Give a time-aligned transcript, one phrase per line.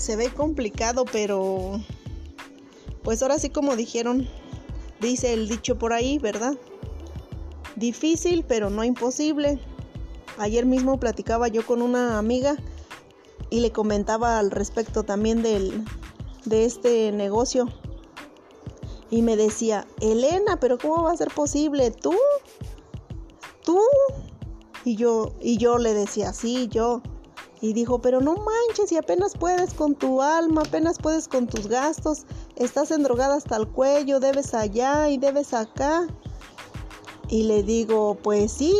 [0.00, 1.78] Se ve complicado, pero
[3.02, 4.26] pues ahora sí como dijeron,
[4.98, 6.54] dice el dicho por ahí, ¿verdad?
[7.76, 9.60] Difícil, pero no imposible.
[10.38, 12.56] Ayer mismo platicaba yo con una amiga
[13.50, 15.84] y le comentaba al respecto también del,
[16.46, 17.68] de este negocio.
[19.10, 21.90] Y me decía, Elena, pero ¿cómo va a ser posible?
[21.90, 22.14] ¿Tú?
[23.62, 23.78] ¿Tú?
[24.82, 27.02] Y yo, y yo le decía, sí, yo.
[27.62, 31.66] Y dijo, pero no manches, y apenas puedes con tu alma, apenas puedes con tus
[31.66, 32.24] gastos,
[32.56, 36.06] estás endrogada hasta el cuello, debes allá y debes acá.
[37.28, 38.74] Y le digo, pues sí,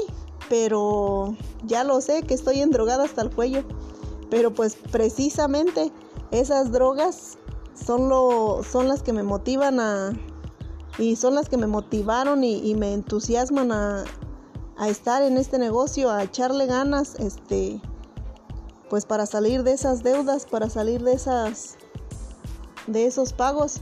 [0.48, 3.64] pero ya lo sé que estoy endrogada hasta el cuello.
[4.30, 5.92] Pero pues precisamente
[6.30, 7.38] esas drogas
[7.74, 10.12] son, lo, son las que me motivan a...
[10.98, 14.04] Y son las que me motivaron y, me entusiasman a,
[14.76, 17.80] a estar en este negocio, a echarle ganas, este,
[18.90, 21.76] pues para salir de esas deudas, para salir de esas,
[22.88, 23.80] de esos pagos.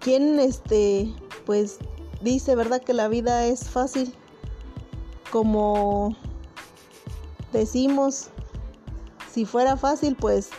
[0.00, 1.14] ¿Quién, este,
[1.46, 1.78] pues
[2.20, 4.14] dice, verdad, que la vida es fácil?
[5.32, 6.14] Como
[7.52, 8.28] decimos,
[9.32, 10.50] si fuera fácil, pues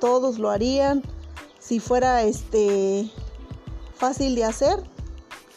[0.00, 1.02] todos lo harían.
[1.60, 3.08] Si fuera, este,
[3.94, 4.82] fácil de hacer,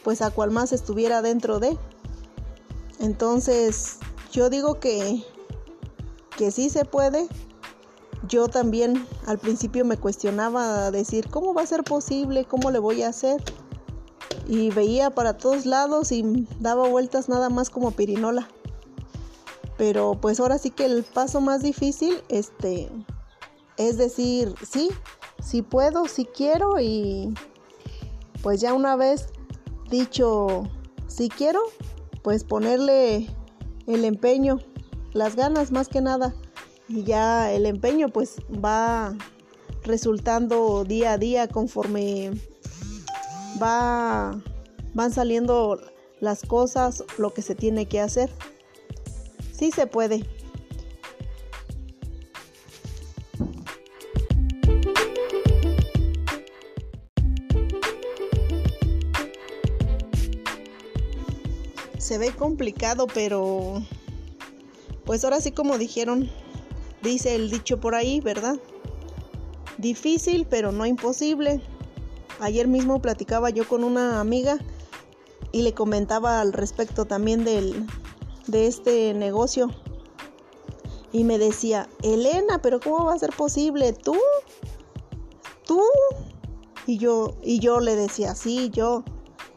[0.04, 1.76] pues a cual más estuviera dentro de.
[3.00, 3.98] Entonces,
[4.36, 5.24] yo digo que,
[6.38, 7.28] que sí se puede.
[8.28, 12.44] Yo también al principio me cuestionaba decir, ¿cómo va a ser posible?
[12.44, 13.42] ¿Cómo le voy a hacer?
[14.46, 18.50] Y veía para todos lados y daba vueltas nada más como pirinola.
[19.78, 22.90] Pero pues ahora sí que el paso más difícil este
[23.78, 24.90] es decir, sí,
[25.42, 27.34] sí puedo, sí quiero y
[28.42, 29.28] pues ya una vez
[29.90, 30.64] dicho,
[31.08, 31.62] si quiero,
[32.22, 33.28] pues ponerle
[33.88, 34.60] el empeño,
[35.14, 36.36] las ganas más que nada.
[36.88, 39.16] Y ya el empeño pues va
[39.84, 42.32] resultando día a día conforme
[43.62, 44.40] va
[44.94, 45.80] van saliendo
[46.20, 48.32] las cosas, lo que se tiene que hacer.
[49.52, 50.26] Sí se puede.
[62.06, 63.82] Se ve complicado, pero
[65.06, 66.30] pues ahora sí como dijeron,
[67.02, 68.58] dice el dicho por ahí, ¿verdad?
[69.80, 71.62] Difícil, pero no imposible.
[72.40, 74.60] Ayer mismo platicaba yo con una amiga
[75.52, 77.88] y le comentaba al respecto también del,
[78.46, 79.72] de este negocio.
[81.12, 83.94] Y me decía, Elena, pero ¿cómo va a ser posible?
[83.94, 84.16] ¿Tú?
[85.66, 85.82] ¿Tú?
[86.86, 89.04] Y yo, y yo le decía, sí, yo.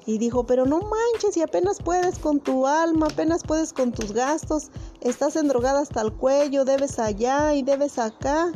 [0.08, 4.12] Y dijo, pero no manches, y apenas puedes con tu alma, apenas puedes con tus
[4.12, 4.70] gastos,
[5.02, 8.50] estás endrogada hasta el cuello, debes allá y debes acá.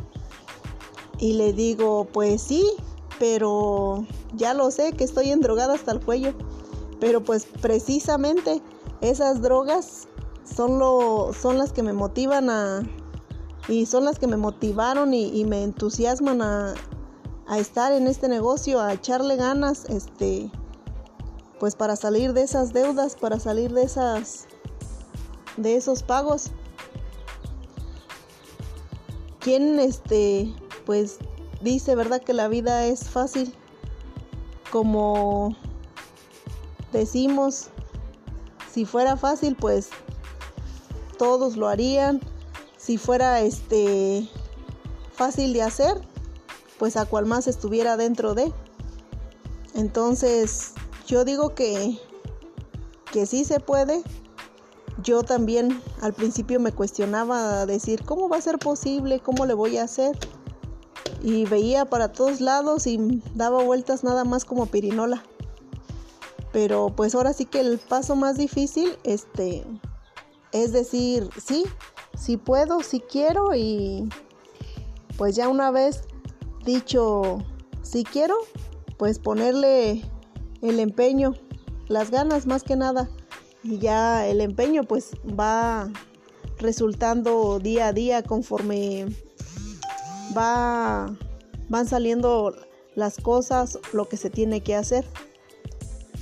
[1.19, 2.65] Y le digo, pues sí,
[3.19, 4.03] pero
[4.35, 6.33] ya lo sé que estoy endrogada hasta el cuello.
[6.99, 8.59] Pero pues precisamente
[9.01, 10.07] esas drogas
[10.43, 12.81] son, lo, son las que me motivan a...
[13.67, 16.73] Y son las que me motivaron y, y me entusiasman a,
[17.45, 20.49] a estar en este negocio, a echarle ganas, este
[21.63, 24.47] pues para salir de esas deudas, para salir de esas
[25.55, 26.51] de esos pagos.
[29.39, 30.53] ¿Quién este
[30.85, 31.19] pues
[31.61, 33.55] dice, verdad, que la vida es fácil?
[34.73, 35.55] Como
[36.91, 37.69] decimos,
[38.69, 39.87] si fuera fácil, pues
[41.17, 42.19] todos lo harían.
[42.75, 44.27] Si fuera este
[45.13, 46.01] fácil de hacer,
[46.77, 48.51] pues a cual más estuviera dentro de.
[49.75, 50.73] Entonces,
[51.07, 51.99] yo digo que,
[53.11, 54.03] que sí se puede.
[55.01, 59.19] Yo también al principio me cuestionaba decir, ¿cómo va a ser posible?
[59.19, 60.17] ¿Cómo le voy a hacer?
[61.21, 65.23] Y veía para todos lados y daba vueltas nada más como pirinola.
[66.51, 69.65] Pero pues ahora sí que el paso más difícil este,
[70.51, 71.65] es decir, sí,
[72.15, 74.07] sí puedo, sí quiero y
[75.17, 76.03] pues ya una vez
[76.63, 77.39] dicho,
[77.81, 78.35] sí quiero,
[78.97, 80.03] pues ponerle
[80.63, 81.35] el empeño,
[81.87, 83.09] las ganas más que nada.
[83.63, 85.89] Y ya el empeño pues va
[86.57, 89.05] resultando día a día conforme
[90.35, 91.15] va
[91.69, 92.55] van saliendo
[92.95, 95.05] las cosas, lo que se tiene que hacer.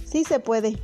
[0.06, 0.78] Sí se puede.